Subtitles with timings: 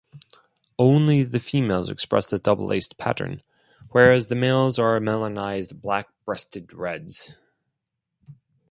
[0.79, 3.43] Only the females express the double-laced pattern,
[3.91, 7.37] whereas the males are melanized black-breasted reds.